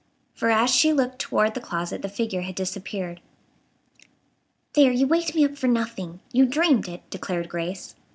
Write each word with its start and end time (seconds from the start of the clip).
For 0.33 0.49
as 0.49 0.71
she 0.73 0.91
looked 0.91 1.19
toward 1.19 1.53
the 1.53 1.61
closet 1.61 2.01
the 2.01 2.09
figure 2.09 2.41
had 2.41 2.55
disappeared. 2.55 3.21
"There, 4.73 4.91
you 4.91 5.05
waked 5.05 5.35
me 5.35 5.45
up 5.45 5.57
for 5.59 5.67
nothing. 5.67 6.21
You 6.33 6.47
dreamed 6.47 6.87
it," 6.87 7.07
declared 7.11 7.47
Grace. 7.49 7.93